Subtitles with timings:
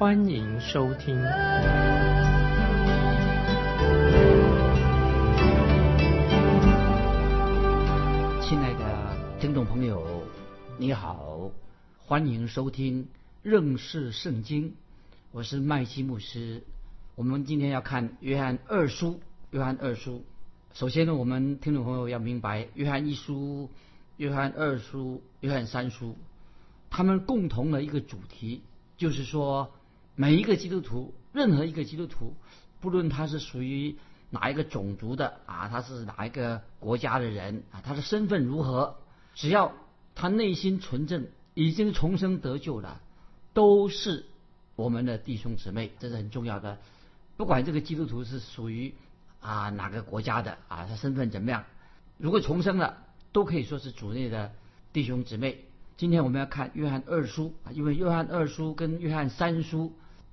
[0.00, 1.14] 欢迎收听。
[8.40, 10.22] 亲爱的听众朋友，
[10.78, 11.50] 你好，
[11.98, 13.08] 欢迎收听
[13.42, 14.74] 认识圣经，
[15.32, 16.62] 我是麦基牧师。
[17.14, 20.24] 我们今天要看约翰二书，约翰二书。
[20.72, 23.68] 首先呢，我们听众朋友要明白，约翰一书、
[24.16, 26.16] 约翰二书、约翰三书，
[26.88, 28.62] 他们共同的一个主题
[28.96, 29.70] 就是说，
[30.14, 32.34] 每一个基督徒，任何一个基督徒，
[32.80, 33.96] 不论他是属于
[34.30, 38.96] 哪一个种族的啊，他是哪一个国家的人啊，他的身份如何，
[39.34, 39.72] 只要
[40.14, 43.00] 他内心纯正，已经重生得救了，
[43.54, 44.26] 都是
[44.76, 46.78] 我们的弟兄姊妹，这是很重要的。
[47.36, 48.94] 不管这个基督徒是属于
[49.40, 51.64] 啊哪个国家的啊，他身份怎么样，
[52.18, 52.98] 如果重生了，
[53.32, 54.52] 都可以说是主内的
[54.92, 55.64] 弟兄姊妹。
[56.00, 59.92] 今天我们要看约翰二书啊，因为约翰二书跟约翰三书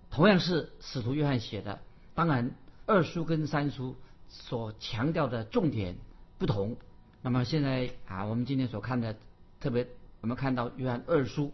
[0.10, 1.82] 同样是使徒约翰写的，
[2.16, 3.98] 当然二书跟三书
[4.30, 5.98] 所强调的重点
[6.38, 6.78] 不同。
[7.22, 9.18] 那么现在啊，我们今天所看的，
[9.60, 9.90] 特别
[10.22, 11.52] 我们看到约翰二书，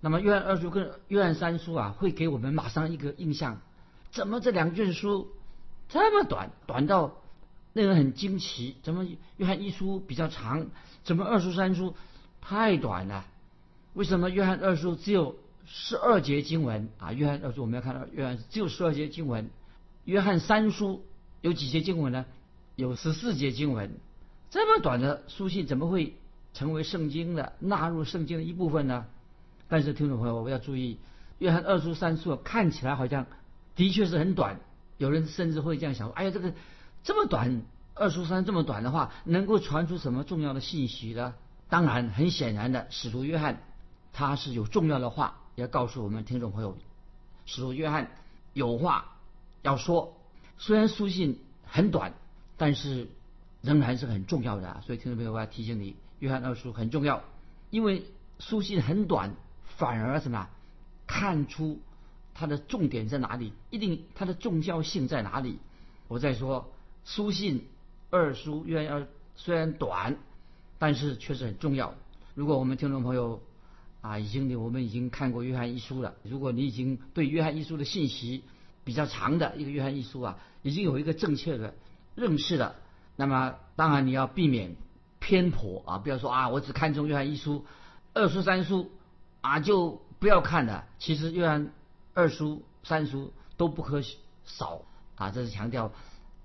[0.00, 3.60] 那么约翰二书跟约翰三书啊，会给我们马上一个印象。
[4.12, 5.32] 怎么这两卷书
[5.88, 7.16] 这么短，短到
[7.72, 8.76] 令人很惊奇？
[8.84, 9.04] 怎么
[9.38, 10.68] 约翰一书比较长？
[11.02, 11.96] 怎么二书三书
[12.40, 13.26] 太短了？
[13.96, 17.14] 为什么约翰二书只有十二节经文啊？
[17.14, 19.48] 约翰二书我们要看到约翰只有十二节经文，
[20.04, 21.02] 约翰三书
[21.40, 22.26] 有几节经文呢？
[22.74, 23.90] 有十四节经文。
[24.50, 26.14] 这么短的书信怎么会
[26.52, 29.06] 成为圣经的纳入圣经的一部分呢？
[29.66, 30.98] 但是听众朋友，我们要注意，
[31.38, 33.26] 约翰二书三书看起来好像。
[33.76, 34.60] 的确是很短，
[34.98, 36.52] 有人甚至会这样想：哎呀，这个
[37.02, 37.62] 这么短，
[37.94, 41.34] 二书三这么短的话，能够传出什么重要的信息呢？
[41.70, 43.62] 当然，很显然的，使徒约翰
[44.16, 46.78] 他是有重要的话要告诉我们听众朋友。
[47.44, 48.10] 使徒约翰
[48.54, 49.18] 有话
[49.60, 50.16] 要说，
[50.56, 52.14] 虽然书信很短，
[52.56, 53.08] 但是
[53.60, 54.80] 仍然是很重要的。
[54.86, 57.24] 所以听众朋友，我要提醒你，约翰二书很重要，
[57.68, 58.06] 因为
[58.38, 59.34] 书信很短，
[59.76, 60.48] 反而什么
[61.06, 61.78] 看出。
[62.32, 63.52] 它的重点在哪里？
[63.68, 65.58] 一定它的重要性在哪里？
[66.08, 66.72] 我再说，
[67.04, 67.68] 书信
[68.08, 69.06] 二书约要
[69.36, 70.16] 虽然短，
[70.78, 71.94] 但是确实很重要。
[72.34, 73.42] 如果我们听众朋友
[74.06, 78.44] 啊，已经我们已经看过约翰一书了，如果你已经对约翰一书的信息
[78.84, 81.74] 比较长的一个约翰一书啊，已经有一个正确的
[82.14, 82.76] 认识了，
[83.16, 84.76] 那么当然你要避免
[85.18, 87.64] 偏颇啊，不要说啊，我只看中约翰一书，
[88.14, 88.90] 二书三书
[89.40, 90.86] 啊就不要看了。
[90.98, 91.72] 其实约翰。
[92.18, 94.00] 二书、三书都不可
[94.46, 94.80] 少
[95.16, 95.30] 啊！
[95.30, 95.92] 这是强调。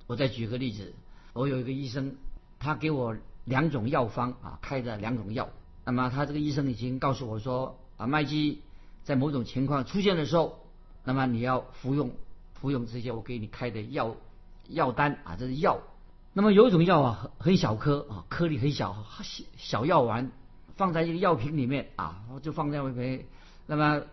[0.06, 0.94] 我再举个例子，
[1.32, 2.18] 我有一个医生，
[2.60, 5.48] 他给我两种药方啊，开的两种药。
[5.92, 8.62] 那么他这个医生已经告诉我说啊，麦基
[9.04, 10.58] 在某种情况出现的时候，
[11.04, 12.12] 那么你要服用
[12.54, 14.16] 服用这些我给你开的药
[14.70, 15.82] 药单啊，这是药。
[16.32, 19.04] 那么有一种药啊，很小颗啊，颗粒很小，
[19.58, 20.32] 小药丸，
[20.78, 23.26] 放在一个药瓶里面啊，就放在外面。
[23.68, 24.04] 那么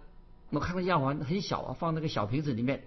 [0.51, 2.83] 我看到药丸很小啊，放那个小瓶子里面。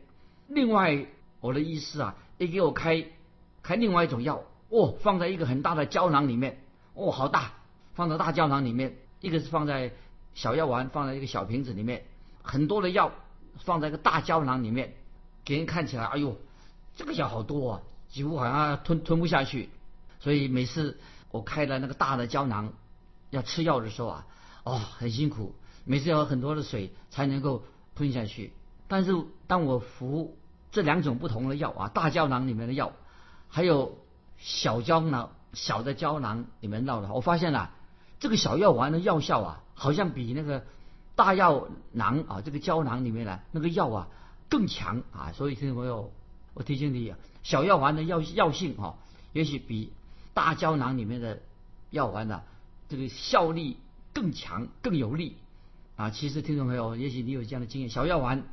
[0.50, 1.06] 另外，
[1.40, 3.06] 我的医师啊，也给我开
[3.64, 6.62] 开另外一种药，哦，放在一个很大的胶囊里面，
[6.94, 7.54] 哦，好大，
[7.94, 8.98] 放在大胶囊里面。
[9.20, 9.94] 一个是放在
[10.34, 12.06] 小药丸，放在一个小瓶子里面，
[12.42, 13.12] 很多的药
[13.58, 14.96] 放在一个大胶囊里面，
[15.46, 16.38] 给人看起来，哎呦，
[16.96, 19.70] 这个药好多啊，几乎好像吞吞不下去。
[20.20, 22.74] 所以每次我开了那个大的胶囊
[23.30, 24.28] 要吃药的时候啊，
[24.64, 25.54] 哦，很辛苦。
[25.84, 27.64] 每次要喝很多的水才能够
[27.96, 28.54] 吞下去，
[28.88, 29.14] 但是
[29.48, 30.38] 当我服
[30.72, 32.94] 这两种不同的药啊，大胶囊里面的药，
[33.50, 33.98] 还有
[34.38, 37.74] 小胶囊小的胶囊里面药的，我发现啊，
[38.22, 40.64] 这个小药丸的药效啊，好像比那个
[41.16, 44.08] 大药囊啊这个胶囊里面的那个药啊
[44.48, 45.34] 更强啊。
[45.34, 46.14] 所以听众朋友，
[46.54, 48.94] 我提醒你，小药丸的药药性啊，
[49.34, 49.92] 也许比
[50.36, 51.42] 大胶囊里面的
[51.90, 52.44] 药丸的
[52.90, 53.78] 这个效力
[54.14, 55.36] 更强更有力。
[55.96, 58.44] 啊，其实听众朋友，也许你有这样的经验，小药丸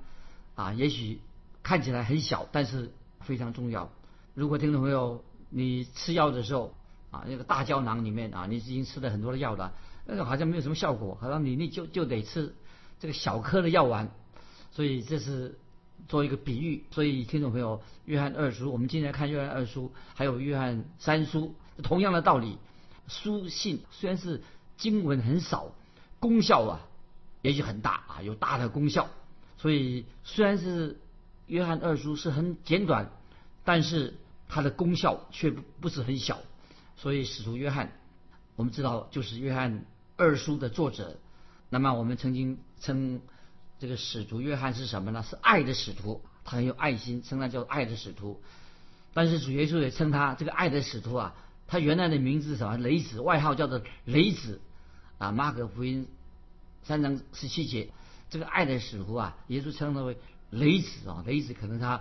[0.55, 1.21] 啊，也许
[1.63, 3.91] 看起来很小，但是非常重要。
[4.33, 6.75] 如果听众朋友你吃药的时候
[7.11, 9.73] 啊，那个大胶囊里面啊，你已经吃了很多的药了，
[10.07, 12.55] 那个好像没有什么效果，好像你你就就得吃
[13.01, 14.11] 这个小颗的药丸。
[14.71, 15.59] 所以这是
[16.07, 16.85] 做一个比喻。
[16.91, 22.59] 所以听众朋友，约翰二书，我们今天看约翰二书，还有约翰三书，同样的道理，
[23.09, 24.43] 书信虽然是
[24.77, 25.73] 经文很少，
[26.21, 26.81] 功效啊
[27.41, 29.09] 也许很大啊，有大的功效。
[29.57, 31.01] 所以虽然是
[31.47, 33.11] 约翰二书是很简短，
[33.65, 34.15] 但是
[34.49, 36.39] 它的功效却不不是很小。
[36.99, 37.93] 所以使徒约翰，
[38.57, 39.87] 我们知道就是约翰
[40.17, 41.17] 二书的作者。
[41.71, 43.21] 那么我们曾经称
[43.79, 45.23] 这个使徒约翰是什么呢？
[45.23, 48.43] 是爱的使徒，他很有爱心，称他叫爱的使徒。
[49.15, 51.35] 但是主耶稣也称他这个爱的使徒啊，
[51.67, 52.77] 他原来的名字什么？
[52.79, 54.61] 雷子，外号叫做雷子
[55.19, 55.31] 啊。
[55.31, 56.09] 马可福音
[56.83, 57.93] 三章十七节，
[58.29, 60.17] 这个爱的使徒啊，耶稣称他为
[60.51, 61.23] 雷子啊。
[61.27, 62.01] 雷子可能他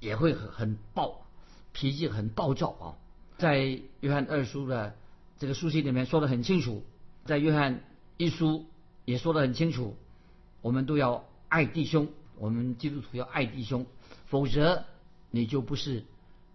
[0.00, 1.26] 也会很很暴，
[1.72, 2.86] 脾气很暴躁啊。
[3.42, 4.94] 在约翰二书的
[5.40, 6.84] 这个书信里面说的很清楚，
[7.24, 7.80] 在约翰
[8.16, 8.64] 一书。
[9.04, 9.96] 也说得很清楚，
[10.60, 12.06] 我们都要爱弟兄，
[12.38, 13.84] 我们基督徒要爱弟兄，
[14.26, 14.84] 否则
[15.32, 16.04] 你就不是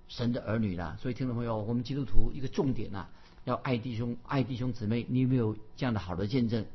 [0.07, 0.95] 神的儿女了。
[1.01, 3.09] 所以听众朋友，我们基督徒一个重点啊，
[3.43, 5.05] 要爱弟兄，爱弟兄姊妹。
[5.09, 6.65] 你有没有这样的好的见证？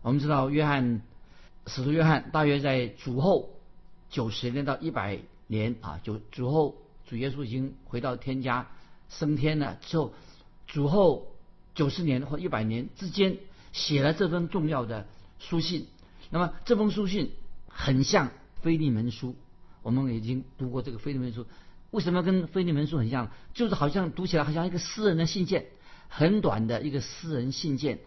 [0.00, 1.02] 我们知道约翰
[1.66, 3.50] 使徒约翰大约在主后
[4.08, 6.74] 九十年到一百年啊，就主后
[7.06, 8.66] 主耶稣已经回到天家
[9.08, 10.14] 升天了之后，
[10.66, 11.36] 主后
[11.74, 13.36] 九十年或一百年之间
[13.72, 15.06] 写了这份重要的。
[15.38, 15.86] 书信，
[16.30, 17.30] 那么这封书信
[17.68, 18.26] 很像
[18.60, 19.30] 《腓利门书》，
[19.82, 21.44] 我们已经读过这个《腓利门书》，
[21.92, 23.30] 为什么跟《腓利门书》很像？
[23.54, 25.66] 就是好像读起来好像一个私人的信件，
[26.08, 28.00] 很短的一个私人信件。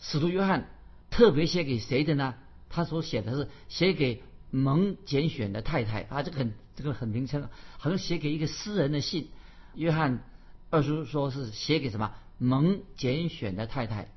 [0.00, 0.70] 使徒约翰
[1.10, 2.36] 特别写给谁的呢？
[2.70, 9.28] 他所写的是写给蒙拣选的太太啊，这个很这个很名称，好像写给一个私人的信。
[9.74, 10.24] 约翰
[10.70, 14.08] 二叔说是写给什么蒙拣选的太太？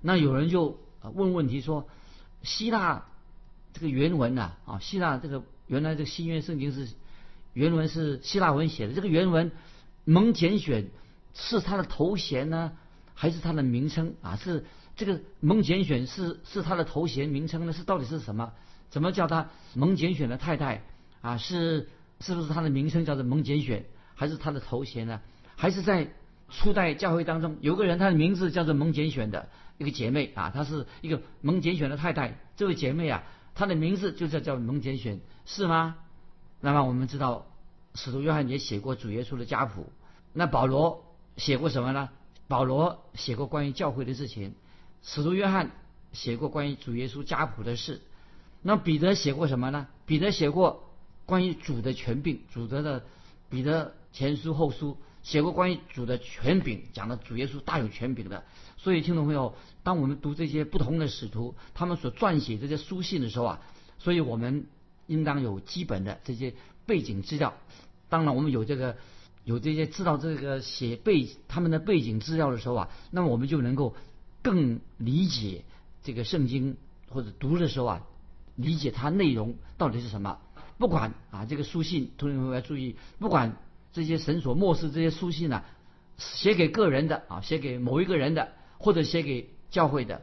[0.00, 1.88] 那有人就问问题说。
[2.42, 3.06] 希腊
[3.72, 6.88] 这个原文呐，啊，希腊这个原来这个新约圣经是
[7.54, 8.92] 原文是希腊文写的。
[8.92, 9.50] 这个原文
[10.04, 10.90] 蒙拣选
[11.34, 12.76] 是他的头衔呢，
[13.14, 14.36] 还是他的名称啊？
[14.36, 14.64] 是
[14.94, 17.72] 这个蒙拣选是是他的头衔名称呢？
[17.72, 18.52] 是到底是什么？
[18.90, 20.84] 怎么叫他蒙拣选的太太
[21.20, 21.36] 啊？
[21.36, 21.88] 是
[22.20, 25.20] 是不是他的名称叫做蒙拣选，还是他的头衔呢？
[25.56, 26.12] 还是在
[26.48, 29.48] 初代教会当中有个人他的名字叫做蒙拣选的？
[29.78, 32.38] 一个姐妹啊，她是一个蒙拣选的太太。
[32.56, 33.24] 这位姐妹啊，
[33.54, 35.96] 她的名字就叫叫蒙拣选，是吗？
[36.60, 37.46] 那么我们知道，
[37.94, 39.92] 使徒约翰也写过主耶稣的家谱。
[40.32, 41.04] 那保罗
[41.36, 42.08] 写过什么呢？
[42.48, 44.54] 保罗写过关于教会的事情。
[45.02, 45.72] 使徒约翰
[46.12, 48.00] 写过关于主耶稣家谱的事。
[48.62, 49.88] 那彼得写过什么呢？
[50.06, 50.88] 彼得写过
[51.26, 52.40] 关于主的权柄。
[52.50, 53.04] 主的的
[53.50, 54.96] 彼得前书后书
[55.26, 58.44] 写过关于主的权柄，讲的主耶稣大有权柄的。
[58.76, 63.60] 所以，听众朋友，当我们读这些不同的使徒他们所撰写这些书信的时候啊，
[63.98, 64.66] 所以我们
[65.08, 66.54] 应当有基本的这些
[66.86, 67.54] 背景资料。
[68.08, 68.98] 当然，我们有这个
[69.42, 73.96] 有这些知道这个写背他们的背景资料的时候啊，那么我们就能够
[74.42, 75.64] 更理解
[76.04, 76.76] 这个圣经
[77.08, 78.06] 或者读的时候啊，
[78.54, 80.38] 理解它内容到底是什么。
[80.78, 83.56] 不管啊，这个书信，同学们要注意，不管
[83.96, 85.64] 这些神所漠视这些书信呢，
[86.18, 88.52] 写给个人的啊，写给某一个人的。
[88.78, 90.20] 或者写给教会的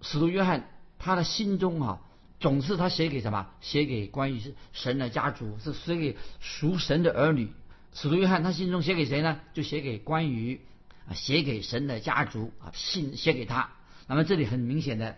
[0.00, 2.00] 使徒约翰，他的心中啊，
[2.38, 3.48] 总是他写给什么？
[3.60, 4.40] 写给关于
[4.72, 7.50] 神的家族，是写给属神的儿女。
[7.92, 9.40] 使徒约翰他心中写给谁呢？
[9.54, 10.60] 就写给关于
[11.08, 13.70] 啊，写给神的家族啊，信写给他。
[14.06, 15.16] 那么这里很明显的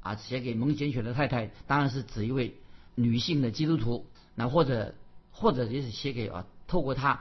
[0.00, 2.56] 啊，写给蒙拣选的太太，当然是指一位
[2.94, 4.06] 女性的基督徒。
[4.34, 4.94] 那或者
[5.30, 7.20] 或者也是写给啊，透过他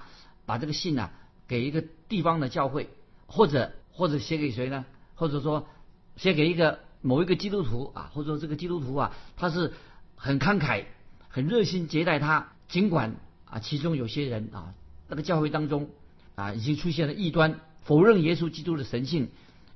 [0.51, 1.12] 把这个信呢，
[1.48, 2.89] 给一个地方的教会，
[3.25, 4.84] 或者或者写给谁呢？
[5.15, 5.65] 或者说
[6.17, 9.72] 写给一个某一个基督徒啊，或者说这个基督徒啊，他是
[10.17, 10.84] 很慷慨、
[11.29, 12.51] 很热心接待他。
[12.67, 13.15] 尽管
[13.46, 14.74] 啊，其中有些人啊，
[15.08, 15.89] 那个教会当中
[16.36, 19.29] 啊，已经出现了异端，否认耶稣基督的神性，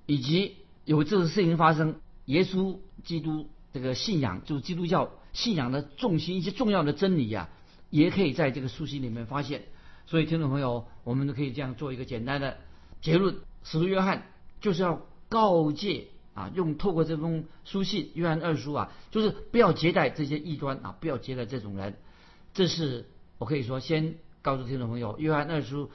[0.05, 7.47] 以及有这个事情发生，耶稣基督这个信仰，就是基督教信仰的重心一些重要的真理呀，
[7.89, 9.63] 也可以在这个书信里面发现。
[10.07, 12.57] 所以，听众朋友，我们都可以这样做一个简单的
[13.01, 14.23] 结论：使徒约翰
[14.61, 15.05] 就是要。
[15.27, 21.95] 告诫啊，用透过这封书信《约翰二书》啊，就是不要接待这些异端啊，不要接待这种人。
[22.53, 23.07] 这是
[23.39, 25.87] 我可以说先告诉听众朋友，《约翰二书》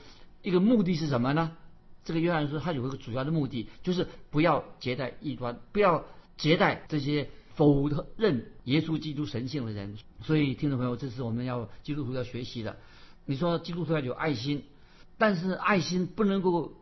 [0.43, 1.57] 一个目的是什么呢？
[2.05, 6.05] 这个《约翰书》它有一个主要的目的，就是不要接待异端，不要
[6.37, 9.97] 接待这些否认耶稣基督神性的人。
[10.23, 12.77] 所以，听众朋友，这是我们要基督徒要学习的。
[13.31, 14.65] 你说基督徒要有爱心，
[15.17, 16.73] 但是爱心不能够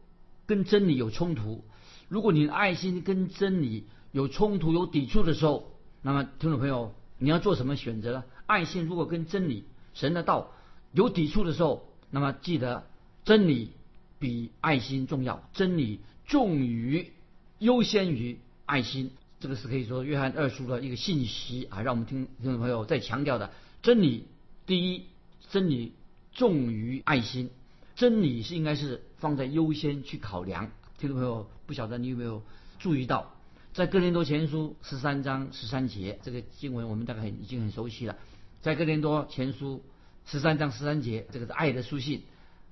[0.47, 1.62] 跟真理有冲突。
[2.09, 8.25] 如果你的爱心跟真理有冲突、有抵触的时候，那么听众朋友，你要做什么选择呢？
[8.47, 10.55] 爱心如果跟真理神的道
[10.93, 12.87] 有抵触的时候，那么记得
[13.26, 13.73] 真理
[14.19, 17.12] 比爱心重要，真理重于
[17.59, 19.11] 优先于爱心。
[19.38, 23.52] 这个是可以说约翰二书的一个信息啊，让我们听听众朋友再强调的：
[23.83, 24.25] 真理
[24.64, 25.02] 第一，
[25.50, 25.93] 真理
[26.38, 27.50] 重于爱心，
[27.97, 30.71] 真理是应该是放在优先去考量。
[30.97, 32.42] 听众朋友，不晓得你有没有
[32.78, 33.35] 注意到，
[33.75, 38.16] 在哥林多前书十三章十三节这个经文，我们大概已经很熟悉了。
[38.62, 39.83] 在哥林多前书
[40.25, 42.23] 十三章十三节，这个是爱的书信，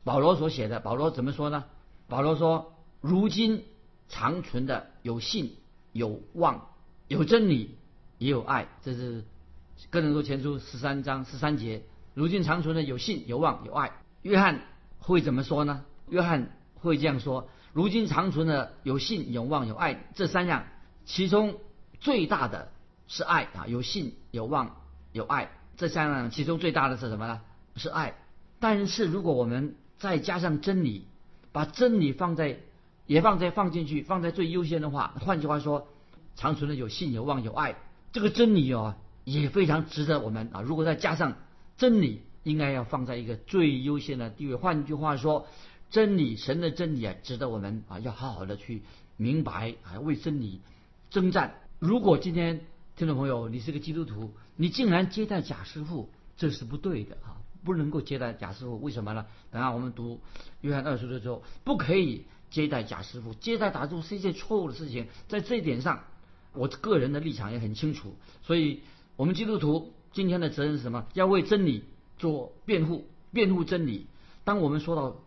[0.04, 0.80] 保罗所写的。
[0.80, 1.64] 保罗怎么说呢？
[2.08, 3.64] 保罗说：“如今
[4.08, 5.56] 长存的有信。”
[5.92, 6.68] 有望，
[7.08, 7.74] 有真理，
[8.18, 9.24] 也有爱，这是
[9.88, 11.84] 哥林多前书十三章十三节。
[12.16, 13.92] 如今长存的有信、有望、有爱。
[14.22, 14.62] 约翰
[14.98, 15.84] 会怎么说呢？
[16.08, 20.64] 约翰会这样说：如今长存的有信、有望、有爱这三样，
[21.04, 21.56] 其中
[22.00, 22.72] 最大的
[23.06, 23.66] 是爱啊！
[23.66, 24.76] 有信、有望、
[25.12, 27.42] 有爱这三样，其中最大的是什么呢？
[27.76, 28.14] 是爱。
[28.60, 31.06] 但是如果我们再加上真理，
[31.52, 32.60] 把真理放在。
[33.06, 35.14] 也放在放进去，放在最优先的话。
[35.20, 35.86] 换句话说，
[36.34, 37.76] 长存的有信、有望、有爱，
[38.10, 40.60] 这个真理哦也非常值得我们啊。
[40.60, 41.34] 如果再加上
[41.76, 44.54] 真理，应该要放在一个最优先的地位。
[44.54, 45.46] 换句话说，
[45.90, 48.82] 真理、神的真理啊，值得我们啊要好好的去
[49.16, 50.60] 明白啊，为真理
[51.10, 51.54] 征战。
[51.78, 52.60] 如果今天
[52.96, 58.80] 听众朋友你是个基督徒，你竟然接待假师傅，这是不对的啊，不能够接待假师傅。
[58.80, 59.26] 为什么呢？
[59.50, 60.20] 等下我们读
[60.60, 62.24] 约翰二书的时候，不可以。
[62.48, 65.08] 接待假师傅，接待打住是一件错误的事情。
[65.26, 66.04] 在这一点上，
[66.52, 68.14] 我个人的立场也很清楚。
[68.44, 68.82] 所以，
[69.16, 71.04] 我们基督徒今天的责任是什么？
[71.12, 71.84] 要为真理
[72.16, 74.06] 做辩护，辩护真理。
[74.44, 75.18] 当我们说到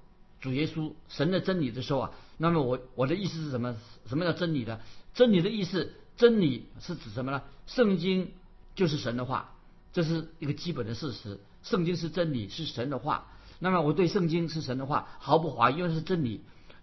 [0.42, 3.76] 主耶稣神的真理的时候啊，那么我我的意思是什么？
[4.08, 4.80] 什么叫真理呢？
[5.14, 7.44] 真理的意思，真理是指什么呢？
[7.68, 8.32] 圣经
[8.74, 9.54] 就是神的话，
[9.94, 11.40] 这是一个基本的事实。
[11.62, 13.28] 圣经是真理，是神的话。
[13.60, 16.42] 那么我对圣经是神的话毫不怀疑，因为是真理。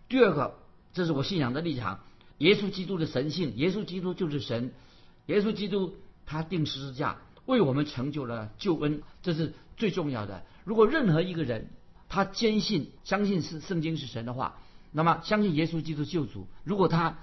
[0.09, 0.55] 第二个，
[0.93, 1.99] 这是我信仰的立场。
[2.39, 4.73] 耶稣基督的神性，耶稣基督就是神。
[5.27, 10.45] 耶稣基督他定十字架，为我们成就了救恩，这是最重要的。
[10.65, 11.71] 如果任何一个人
[12.09, 14.59] 他坚信、相信是圣经是神的话，
[14.93, 17.19] 那么相信耶稣基督救主，如果他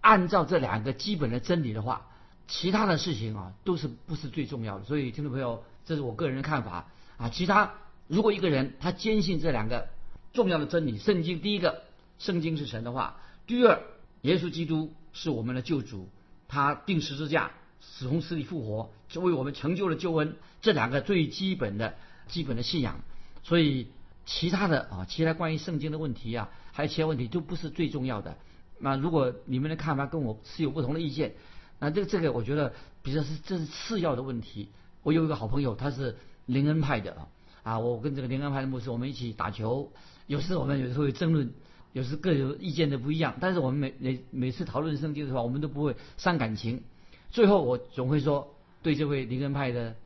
[0.00, 2.06] 按照这两个基本的真理的话，
[2.46, 4.84] 其他的事情啊都是不是最重要的。
[4.84, 7.28] 所以，听众朋友，这是我个人的看法啊。
[7.28, 7.74] 其他
[8.06, 9.88] 如果一个人他坚信这两个
[10.32, 11.82] 重要的真理，圣经第一个。
[12.18, 13.20] 圣经是神的话。
[13.46, 13.80] 第二，
[14.22, 16.08] 耶稣基督是我们的救主，
[16.48, 20.36] 他定十字架，死从死里复活，就为我们成就了救恩。
[20.60, 21.94] 这两个最基本的
[22.26, 23.00] 基本的信仰。
[23.42, 23.88] 所以
[24.26, 28.36] 其他的啊，其他关于圣经的问题啊，还有其他问题都不是最重要的。
[28.78, 31.34] 那如果你们的看法跟我是有不同的意见，
[31.78, 34.68] 那这个这个我觉得比较是这是次要的问题。
[35.02, 36.16] 我有一个好朋友，他是
[36.46, 37.28] 灵恩派的啊，
[37.62, 39.90] 啊，我跟这个灵恩派的牧师我们一起打球，
[40.26, 41.52] 有时我们有时候会争论。
[41.94, 46.82] 有时各有意见的不一样，但是我们每每每次讨论圣经的时候，我们都不会伤感情。
[47.30, 49.96] 最后我总会说，对这位灵恩派的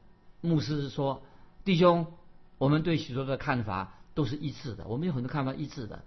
[0.41, 1.23] 牧师说
[1.65, 2.07] ：“弟兄，
[2.59, 6.03] 我们对许多的看法都是一致的，我们有很多看法一致的。”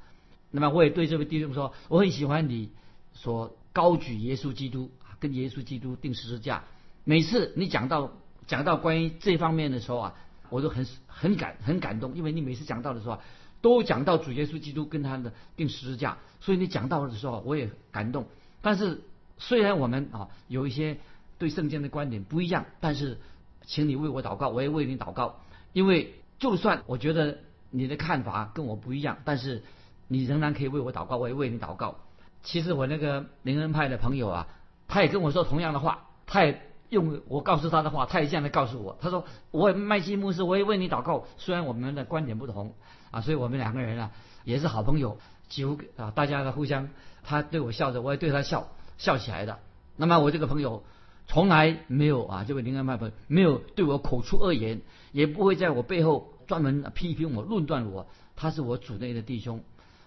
[0.51, 2.69] 那么我也对这位弟兄说：“我很喜欢你
[3.13, 6.63] 所高举耶稣基督，跟耶稣基督定十字架。
[7.03, 8.11] 每次你讲到
[8.47, 10.15] 讲到关于这方面的时候啊，
[10.49, 13.19] 我都很很感很感动，因为你每次讲到的时候。”
[13.61, 18.27] 都讲到主耶稣基督跟他的定十字架，所以你讲到的时候我也感动。
[18.61, 19.01] 但是
[19.37, 20.97] 虽然我们啊有一些
[21.37, 23.19] 对圣经的观点不一样，但是
[23.65, 25.39] 请你为我祷告，我也为你祷告。
[25.73, 27.39] 因为就算我觉得
[27.69, 29.63] 你的看法跟我不一样，但是
[30.07, 31.95] 你仍然可以为我祷告，我也为你祷告。
[32.43, 34.47] 其实我那个灵恩派的朋友啊，
[34.87, 38.97] 他也跟我说同样的话，他也用我告诉他的话，他也这样的告诉我。
[39.01, 42.73] 他说：“我麦基牧师，我也为你祷告。”虽然我们的观点不同。
[43.11, 44.11] 啊，所以我们两个人啊
[44.43, 46.89] 也是好朋友，几乎啊大家的互相，
[47.23, 49.59] 他对我笑着，我也对他笑笑起来的。
[49.97, 50.83] 那么我这个朋友
[51.27, 58.07] 从来没有啊，这位林安派朋友没有对我口出恶言，也不会在我背后专门批评我、论断我。
[58.35, 59.63] 他是我主内的弟兄，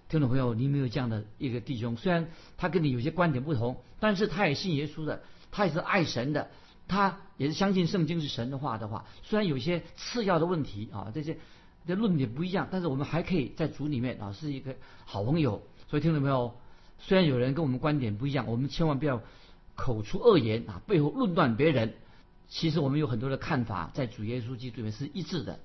[0.09, 6.51] 听众朋友，你没有这样的一个弟兄，虽然他跟你有些观点不同，但是他也信耶稣的，他也是爱神的，
[6.87, 11.39] 他也是相信圣经是神的话的话，虽然有些次要的问题啊这些。
[11.87, 14.77] 这论点不一样，但是我们还可以在组里面啊是一个
[15.07, 15.63] 好朋友。
[15.89, 16.55] 所以听到没有？
[16.99, 19.23] 虽然有人跟我们观点不一样，我们千万不要
[19.77, 21.95] 口出恶言啊，背后论断别人。
[22.49, 25.61] 其实我们有很多的看法，在主耶稣基督里面是一致的。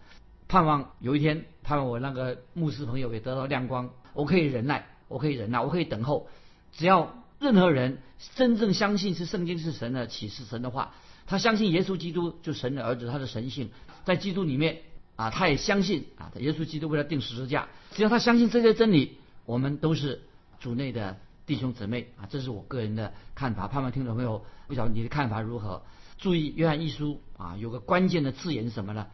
[0.47, 3.89] 盼望有一天，盼望我那个牧师朋友也得到亮光。
[4.13, 6.27] 我可以忍耐，我可以忍耐，我可以等候。
[6.71, 7.99] 只要任何人
[8.35, 10.93] 真正相信是圣经是神的启示，神的话，
[11.25, 13.71] 他相信耶稣基督就神的儿子，他的神性
[14.05, 14.81] 在基督里面。
[15.15, 17.67] 啊，他也相信啊，耶稣基督为他定十字架。
[17.91, 20.23] 只要他相信这些真理，我们都是
[20.59, 22.27] 主内的弟兄姊妹啊。
[22.29, 25.81] 这是我个人的看法，盼望听众朋友不晓得你的看法如何？
[26.17, 29.07] 注意约翰一书啊，有个关键的字眼是什么呢？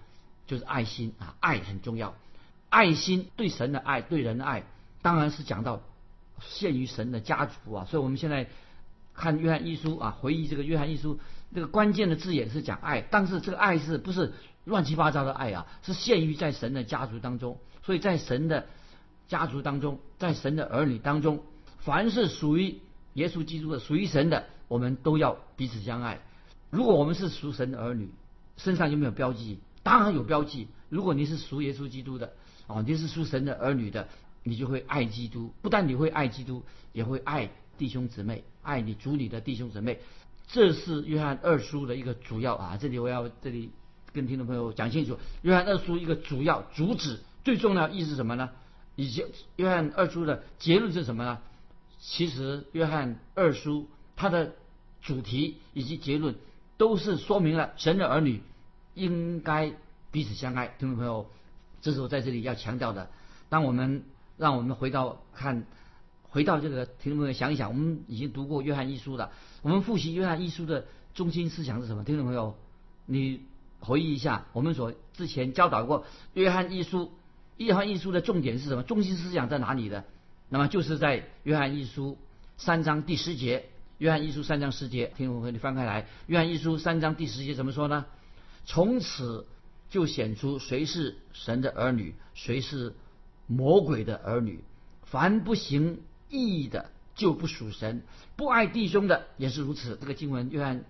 [0.46, 2.14] 就是爱心啊，爱很重要。
[2.70, 4.64] 爱心对神的爱，对人的爱，
[5.02, 5.82] 当然是讲到
[6.40, 7.86] 限于神的家族啊。
[7.86, 8.48] 所以我们现在
[9.14, 11.20] 看约翰一书啊，回忆这个约翰一书，
[11.54, 14.34] 这个关键的字眼是讲爱，但是这个爱是不是
[14.66, 15.66] 乱七八糟的爱啊？
[15.82, 17.58] 是限于在神的家族当中。
[17.84, 18.68] 所以在神的
[19.28, 21.44] 家族当中，在神的儿女当中，
[21.80, 22.80] 凡是属于
[23.14, 26.22] 耶稣基督的、属于神的，我们都要彼此相爱。
[26.70, 28.10] 如果我们是属神的儿女，
[28.58, 29.60] 身上有没有标记？
[29.84, 30.68] 当然有标记。
[30.90, 32.34] 如果你是属耶稣基督的。
[32.68, 34.08] 哦，你是属神的儿女的，
[34.44, 35.52] 你就会爱基督。
[35.64, 36.62] 不但你会爱基督，
[36.94, 40.02] 也会爱弟兄姊妹，爱你主里的弟兄姊妹。
[40.48, 43.72] 这是约翰二书的一个主要啊，这里我要这里
[44.14, 48.52] 跟听众朋友讲清楚，约翰二书一个主要主旨最重要意思是什么呢？
[48.96, 51.40] 以及约翰二书的结论是什么呢？
[52.00, 54.54] 其实约翰二书它的
[55.02, 56.36] 主题以及结论
[56.78, 58.42] 都是说明了神的儿女
[58.94, 59.74] 应该
[60.12, 61.28] 彼此相爱，听众朋友。
[61.82, 63.10] 这是我在这里要强调的。
[63.48, 64.04] 当我们
[64.38, 65.66] 让我们回到看，
[66.24, 69.32] 回到这个听众朋友想一想，我们已经读过约翰一书了。
[69.62, 72.04] 我们复习约翰一书的中心思想是什么？
[72.04, 72.56] 听众朋友，
[73.06, 73.42] 你
[73.80, 77.12] 回忆一下，我们所之前教导过约翰一书，
[77.56, 78.84] 约翰一书的重点是什么？
[78.84, 80.04] 中心思想在哪里的？
[80.50, 82.18] 那么就是在约翰一书
[82.58, 83.66] 三章第十节。
[84.00, 88.06] 约翰一书三章十节，听众朋友你翻开来，约翰一书三章第十节怎么说呢？
[88.66, 89.46] 从此。
[89.90, 92.94] 就显出谁是神的儿女，谁是
[93.48, 94.64] 魔鬼的儿女。
[95.02, 98.02] 凡不行义的，就不属神；
[98.36, 99.98] 不爱弟兄的，也是如此。
[100.00, 100.86] 这个经文，约翰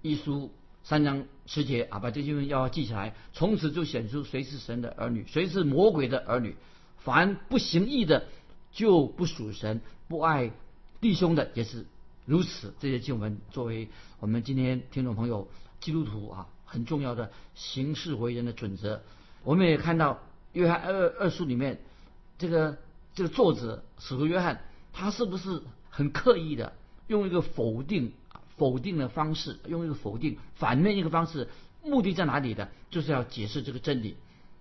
[0.00, 0.50] 一书
[0.82, 3.14] 三章十节啊，把这经文要记起来。
[3.34, 6.56] 从此就显出谁是神的儿女，谁是魔鬼的儿女。
[6.96, 8.28] 凡不行义的，
[8.72, 10.50] 就不属神；不爱
[11.00, 11.86] 弟兄的，也是
[12.26, 12.74] 如此。
[12.78, 13.88] 这些经文作为
[14.20, 15.48] 我们今天听众朋友
[15.80, 16.48] 基督徒啊。
[16.70, 19.00] 很重要的行事为人的准则，
[19.42, 20.18] 我们也看到
[20.52, 21.80] 约翰二二书里面，
[22.36, 22.76] 这个
[23.14, 24.60] 这个作者使徒约翰，
[24.92, 26.74] 他是不是很刻意的
[27.06, 28.12] 用一个否定
[28.58, 31.48] 否定的方式，用一个否定反面一个方式，
[31.82, 32.68] 目的在哪里的？
[32.90, 34.16] 就是要解释这个真理，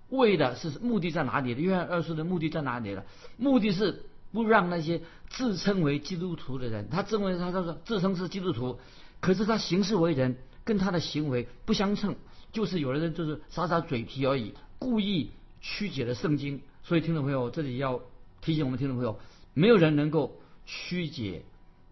[0.10, 1.52] 为的是目的在哪里？
[1.52, 3.06] 约翰二书的目的在哪里了？
[3.38, 8.80] 目的是不让那些自称为基督徒的人，他认为他他说自称是基督徒，
[9.20, 10.38] 可是他行事为人。
[10.68, 12.18] 跟他的行为不相称，
[12.52, 16.62] 就是有的人就是耍耍嘴皮而已，故意曲解了圣经。
[16.84, 18.02] 所以听众朋友，这里要
[18.42, 19.18] 提醒我们听众朋友，
[19.54, 21.46] 没有人能够曲解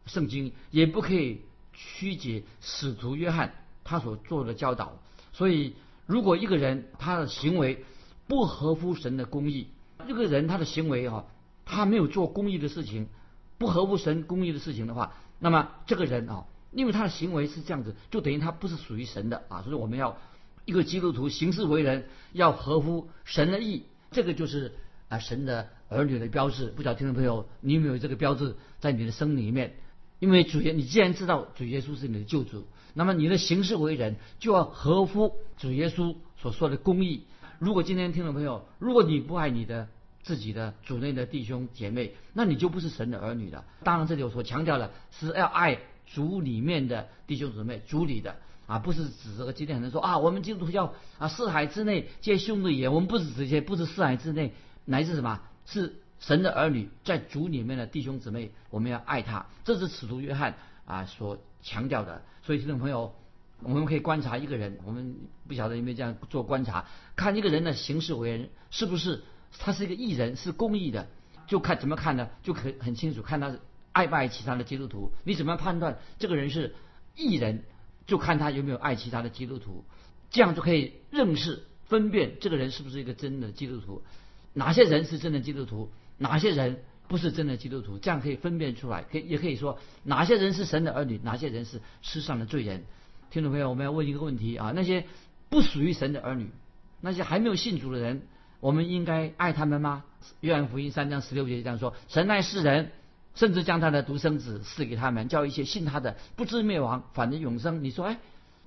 [0.06, 1.40] 圣经，也不可以
[1.72, 3.54] 曲解使徒约翰
[3.86, 5.00] 他所做的教导。
[5.32, 5.74] 所以，
[6.06, 7.86] 如果一个人他的行为
[8.28, 9.68] 不合乎神的公义，
[10.08, 11.26] 这个人他的行为啊，
[11.66, 13.08] 他没有做公义的事情，
[13.58, 16.46] 不合乎神公义的事情的话，那么这个人啊。
[16.72, 20.18] 因为他的行为是这样子，就等于他不是属于神的啊，所以我们要
[20.66, 24.74] 一个基督徒行事为人要合乎神的意，这个就是
[25.08, 26.68] 啊神的儿女的标志。
[26.76, 29.78] 不晓得听众朋友，你有没有这个标志在你的生命里面？
[30.20, 37.24] 因为主耶，你既然知道主耶稣是你的救主，那么你的行事为人就要合乎主耶稣所说的公义。
[37.60, 39.88] 如果今天听众朋友，如果你不爱你的
[40.24, 43.66] 自己的主内的弟兄姐妹，那你就不是神的儿女了。
[43.84, 45.80] 当然，这里我所强调的是要爱。
[46.08, 48.36] 族里面的弟兄姊妹，族里的
[48.68, 52.90] 啊，不是指这个今天很多人说啊，我们基督教啊，四海之内皆兄弟也。
[52.90, 54.54] 我们不是这些，不是四海之内，
[54.86, 55.42] 乃是什么？
[55.66, 59.48] 是神的儿女，在族里面的弟兄姊妹，我们要爱他。
[59.64, 62.22] 这是使徒约翰啊所强调的。
[62.44, 63.16] 所以听众朋友，
[63.66, 65.16] 我们可以观察一个人，我们
[65.48, 69.24] 不晓得有没有这样做观察，看一个人的行事为人是不是
[69.60, 71.08] 他是一个艺人，是公义的，
[71.48, 72.30] 就看怎么看呢？
[72.44, 73.58] 就可很清楚看他。
[73.92, 75.14] 爱不爱其他的基督徒？
[75.24, 76.76] 你怎么样判断这个人是
[77.16, 77.64] 异人？
[78.06, 79.86] 就看他有没有爱其他的基督徒，
[80.30, 84.04] 这样就可以认识、分辨这个人是不是一个真的基督徒。
[84.52, 85.90] 哪些人是真的基督徒？
[86.18, 87.98] 哪些人不是真的基督徒？
[87.98, 89.04] 这样可以分辨出来。
[89.04, 91.22] 可也可以说，哪些人是神的儿女？
[91.24, 92.84] 哪些人是世上的罪人？
[93.36, 95.04] 听众朋友，我们要问一个问题啊：那些
[95.50, 96.52] 不属于神的儿女，
[97.02, 98.22] 那些还没有信主的人，
[98.62, 100.06] 我们应该爱他们吗？
[100.40, 102.92] 约翰福音三章十六节这样说：神爱世人。
[103.36, 107.84] 甚至将他的独生子赐给他们，叫一些信他的不知灭亡，反正永生。
[107.84, 108.18] 你说，哎，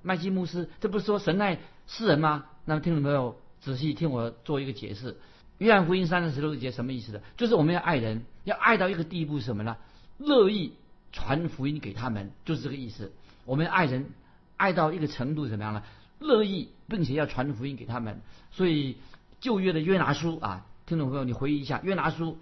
[0.03, 2.45] 麦基牧师，这不是说神爱世人吗？
[2.67, 5.17] 那么听众朋友仔细听我做一个解释。
[5.57, 7.23] 约翰福音三章十六节什么意思的？
[7.39, 9.79] 就是我们要爱人，要爱到一个地步是，什么呢？
[10.19, 10.75] 乐意
[11.13, 13.11] 传福音给他们，就是这个意思。
[13.47, 14.11] 我们爱人
[14.59, 15.83] 爱到一个程度怎么样呢？
[16.19, 18.21] 乐意并且要传福音给他们。
[18.51, 18.99] 所以
[19.41, 22.39] 旧约的约拿书啊，听众朋友，你回忆一下，约拿书，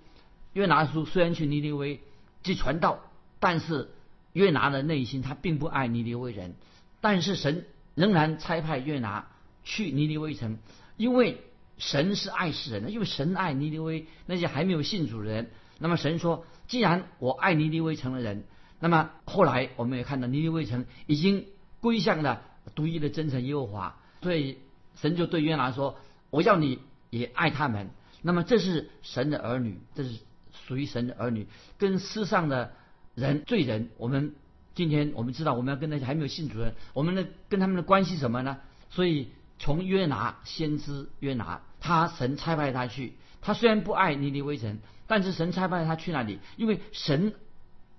[0.55, 2.00] 约拿书虽然去尼尼微
[2.42, 3.00] 去传道，
[3.38, 3.90] 但是
[4.33, 6.55] 约拿的内心他并不爱尼尼微人，
[7.00, 9.29] 但是神仍然差派约拿
[9.62, 10.59] 去尼尼微城，
[10.96, 11.42] 因为
[11.76, 15.50] 神是爱世人的，因为神爱尼尼微那些还没有信主的人。
[15.79, 18.44] 那么神说，既然我爱尼尼微城的人，
[18.81, 21.44] 那么后来我们也看到尼尼微城已经
[21.80, 22.42] 归向了
[22.74, 24.58] 独一的真神耶和华，所以
[24.96, 25.98] 神就对约拿说
[26.30, 27.90] ：“我要你也爱他们。”
[28.22, 30.18] 那么这是神的儿女，这是
[30.66, 31.46] 属于神的儿女，
[31.78, 32.72] 跟世上的
[33.14, 34.34] 人罪人，我们
[34.74, 38.58] 今天我们知道我们要跟那些还没有信主的人，我们的跟他们的关系什么呢？
[38.90, 43.12] 所以从约拿先知约拿，他神差派他去，
[43.42, 47.34] 他虽然不爱尼尼微城，但是神差派他去那里，因为神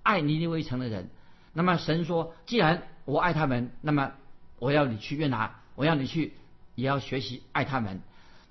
[0.02, 1.10] 爱尼尼微城的人。
[1.52, 4.12] 那么神说，既然我爱他们，那么
[4.58, 6.34] 我要你去约拿，我要你去，
[6.74, 8.00] 也要学习爱他们。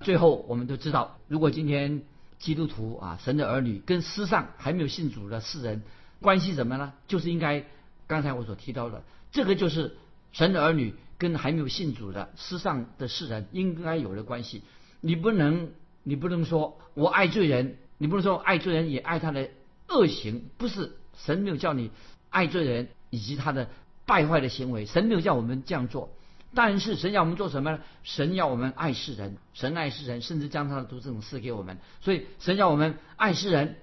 [0.00, 2.02] 最后我们都知道，如果今天
[2.38, 5.82] 基督徒啊，神的儿女跟世上还没有信主的世人
[6.20, 6.92] 关系怎么呢？
[7.08, 7.64] 就是应该
[8.06, 9.96] 刚才我所提到的，这个就是
[10.32, 14.62] 神的儿女跟还没有信主的世上的世人应该有的关系。
[15.00, 15.70] 你不能，
[16.02, 19.50] 你不能说我爱罪人，你不能说爱罪人也爱他的
[19.88, 21.90] 恶行，不是神没有叫你
[22.30, 23.68] 爱罪人以及他的
[24.06, 26.10] 败坏的行为，神没有叫我们这样做。
[26.54, 27.80] 但是神要我们做什么呢？
[28.04, 31.78] 神要我们爱世人，神爱世人，甚至将他的独生子给我们。
[32.00, 33.76] 所以神要我们爱世人，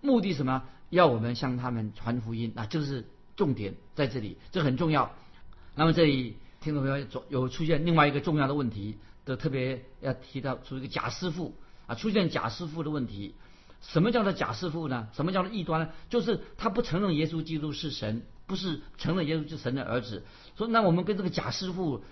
[0.00, 0.64] 目的什么？
[0.90, 3.06] 要我们向他们传福音，那就是
[3.36, 5.12] 重点在这里，这很重要。
[5.74, 11.54] 那么这里听众朋友有出现另外一个重要的问题，都特别要提到出一个假师傅
[11.86, 13.34] 啊，出现假师傅的问题。
[13.80, 15.08] 什么叫做假师傅呢？
[15.12, 15.90] 什么叫做异端呢？
[16.08, 18.22] 就是他不承认耶稣基督是神。
[18.46, 20.24] 不是承认耶稣是神的儿子，
[20.56, 22.02] 说那我们跟这个假师傅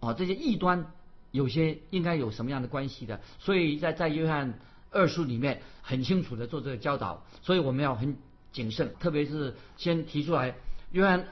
[0.00, 0.90] 啊这些异端
[1.32, 3.20] 有些应该有什么样的关系的？
[3.38, 4.58] 所以在在约翰
[4.90, 8.16] 二书里面很清楚的做这个教导，所以我们要很
[8.52, 10.54] 谨慎，特别是先提出来
[10.92, 11.28] 约翰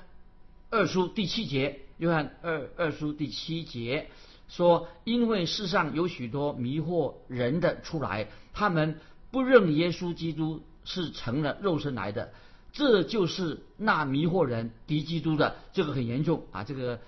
[0.69, 4.11] 二书第七节，约翰二二书第七节
[4.49, 9.01] 说，因为世上有许多迷惑人的出来，他们
[9.35, 12.33] 不认耶稣基督是成了肉身来的。
[12.73, 16.63] 这就是那迷惑人敌基督的，这个很严重啊！
[16.63, 17.01] 这个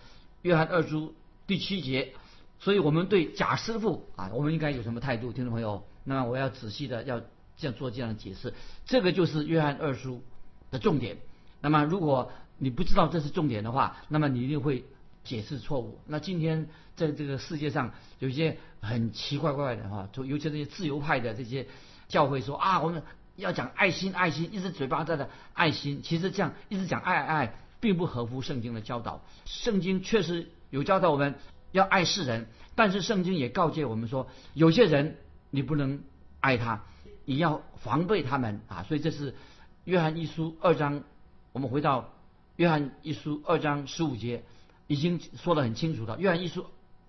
[0.43, 1.15] 约翰二书
[1.47, 2.15] 第七节，
[2.59, 5.33] 所以我们对假师傅啊，我们应该有什么态度？
[5.33, 7.21] 听众朋友，那么我要仔细的要
[7.57, 8.55] 这样做这样的解释。
[8.87, 10.23] 这个就是约翰二书
[10.73, 11.19] 的重点。
[11.61, 14.85] 那么如果你不知道这是重点的话，那么你一定会
[15.23, 15.99] 解释错误。
[16.07, 21.67] 那今天在这个世界上有一些很奇怪怪的哈，就尤其这些自由派的这些
[22.09, 23.03] 教会说啊，我们。
[23.38, 29.21] 要讲爱心，爱心，一直嘴巴在的爱心，其实这样一直讲爱爱，并不合乎圣经的教导。
[29.45, 31.35] 圣经确实有教导我们
[31.71, 35.19] 要爱世人，但是圣经也告诫我们说，有些人
[35.51, 36.01] 你不能
[36.40, 36.87] 爱他，
[37.27, 38.85] 你要防备他们啊。
[38.85, 39.35] 所以这是
[39.85, 41.03] 约翰一书二章，
[41.53, 42.14] 我们回到
[42.57, 44.45] 约翰一书二章十五节，
[44.87, 46.19] 已经说得很清楚了。
[46.19, 46.64] 约翰一书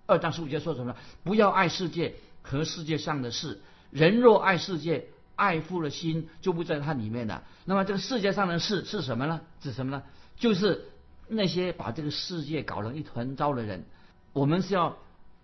[0.08, 0.98] 二章十五节说什么？
[1.24, 3.62] 不要爱世界和世界上的事。
[3.92, 7.44] 人若爱世界，爱父的心就不在它里面了。
[7.66, 9.42] 那么这个世界上的事是什么呢？
[9.62, 10.04] 指什么呢？
[10.38, 10.86] 就是
[11.28, 13.86] 那些把这个世界搞成一团糟的人。
[14.34, 14.98] 我们是要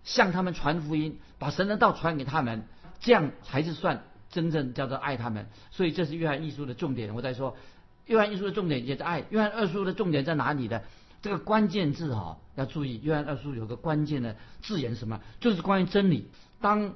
[0.04, 2.68] 向他们传福音，把神的道传给他们，
[3.00, 5.48] 这样才是算真正叫做爱他们。
[5.72, 7.14] 所以这是约翰一书的重点。
[7.16, 7.58] 我在说，
[8.06, 9.26] 约翰一书的重点也在爱。
[9.30, 10.82] 约翰二书的重点在哪里呢？
[11.22, 13.00] 这个关键字哈要注意。
[13.02, 15.22] 约翰二书有个关键的字眼什么？
[15.40, 16.30] 就是关于真理。
[16.60, 16.94] 当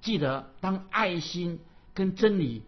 [0.00, 1.60] 记得当爱心。
[1.94, 2.62] 跟真理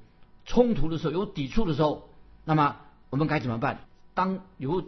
[0.45, 2.09] 冲突的时候，有抵触的时候，
[2.45, 2.79] 那么
[3.11, 3.85] 我们该怎么办？
[4.12, 4.85] 当有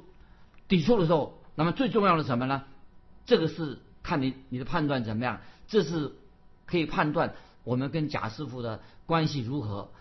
[0.67, 2.65] 抵触的时候，那么最重要的什么呢？
[3.25, 6.17] 这个是看你你的判断怎么样，这是
[6.67, 9.93] 可以判断我们跟贾师傅的关系如何。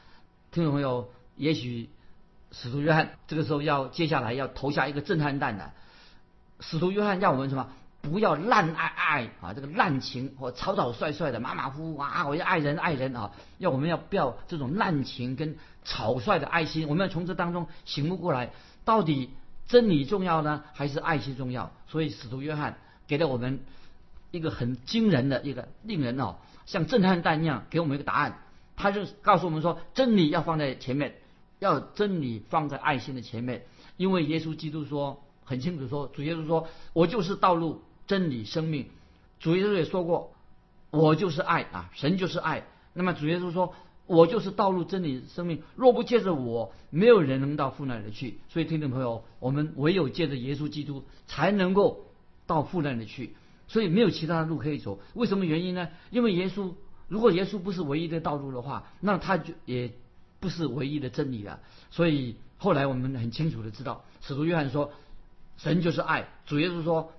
[0.49, 1.91] 听众朋友，也许
[2.51, 5.71] 使徒约翰这个时候要接下来要投下一个震撼弹的。
[6.61, 7.69] 使徒约翰让我们什么？
[8.01, 16.87] 不要滥爱爱啊，这个滥情或草草率率的马马虎虎啊，我要爱人爱人啊，要我们要不要这种滥情跟草率的爱心？
[16.87, 18.51] 我们要从这当中醒悟过来，
[18.85, 19.29] 到底
[19.67, 21.71] 真理重要呢，还是爱心重要？
[21.87, 23.59] 所以使徒约翰给了我们
[24.31, 28.39] 一个很惊人的一个令人哦，像震撼弹一样给我们一个答案。
[28.75, 31.17] 他就告诉我们说，真理要放在前面，
[31.59, 37.83] 要真理放在爱心的前面，因为耶稣基督说很清楚说，主耶稣说，我就是道路。
[38.07, 38.87] 真理生命，
[39.39, 40.33] 主耶稣也说过，
[40.89, 42.65] 我就是爱啊，神就是爱。
[42.93, 43.73] 那么主耶稣说，
[44.05, 45.63] 我就是道路、真理、生命。
[45.75, 48.39] 若不借着我，没有人能到父那里去。
[48.49, 52.05] 所以，听众朋友，我们唯有借着耶稣基督，才能够
[52.45, 53.35] 到父那里去。
[53.67, 54.99] 所以，没有其他的路可以走。
[55.13, 55.87] 为什么原因呢？
[56.09, 56.73] 因为耶稣
[57.07, 59.93] 如果耶稣不是唯一的道路的话，那他就也
[60.41, 61.61] 不是唯一的真理了。
[61.89, 64.91] 所以后来我们很清楚的知道，使徒约翰说，
[65.55, 66.27] 神就是爱。
[66.45, 67.13] 主耶稣说，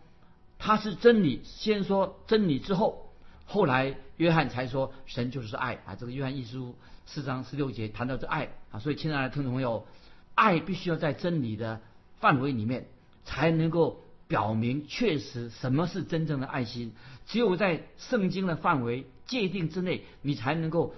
[0.65, 1.43] 他是真理。
[1.45, 3.11] 先说真理之后，
[3.47, 5.97] 后来约翰才说，神就是爱啊。
[5.97, 8.79] 这个约翰一书四章十六节谈到这爱啊。
[8.79, 9.89] 所以亲爱的听众朋友，
[10.37, 11.81] 爱必须要在真理的
[12.21, 12.87] 范围里面，
[13.25, 16.93] 才能够表明确实什么是真正的爱心。
[17.27, 20.95] 只有在圣经的范围界定之内，你才能够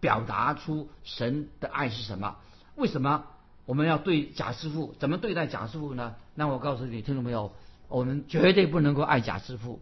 [0.00, 2.36] 表达出神的爱是什么。
[2.74, 3.26] 为什么
[3.64, 4.96] 我们要对贾师傅？
[4.98, 6.16] 怎么对待贾师傅呢？
[6.34, 7.52] 那我告诉你，听众朋友，
[7.88, 9.80] 我们绝对不能够爱贾师傅。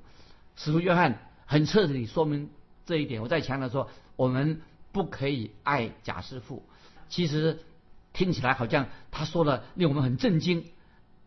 [0.57, 2.51] 使徒约翰很彻底说明
[2.87, 3.23] 这一点。
[3.23, 4.61] 我再强调说，我们
[4.92, 6.62] 不可以爱贾师傅。
[7.09, 7.61] 其实
[8.12, 10.64] 听起来好像他说的令我们很震惊。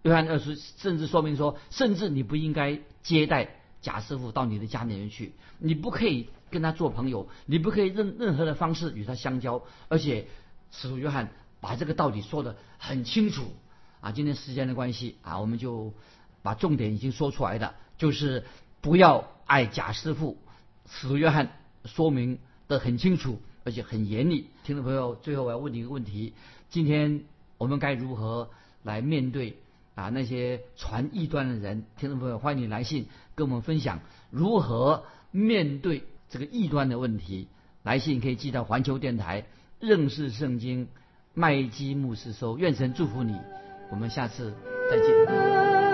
[0.01, 3.55] 约翰二书甚至说明说，甚至你不应该接待。
[3.81, 9.63] 贾师傅到你的家里面去，你不可以跟他做朋友，你不可以任任何的方式与他相交。
[9.87, 10.27] 而且
[10.69, 13.53] 使徒约翰把这个道理说得很清楚
[14.01, 14.11] 啊。
[14.11, 15.93] 今天时间的关系啊，我们就
[16.41, 18.45] 把重点已经说出来的，就是
[18.81, 20.37] 不要爱贾师傅。
[20.91, 21.49] 使约翰
[21.85, 24.47] 说明的很清楚，而且很严厉。
[24.63, 26.33] 听众朋友，最后我要问你一个问题：
[26.69, 27.23] 今天
[27.57, 28.49] 我们该如何
[28.83, 29.57] 来面对？
[29.95, 33.99] 啊，那些传异端的人，听众朋友，欢迎你来信跟我们分享
[34.31, 37.49] 如何面对这个异端的问题。
[37.83, 39.45] 来信可以寄到环球电台
[39.79, 40.87] 认识圣经
[41.33, 42.57] 麦基牧师收。
[42.57, 43.35] 愿神祝福你，
[43.91, 44.53] 我们下次
[44.89, 45.88] 再见。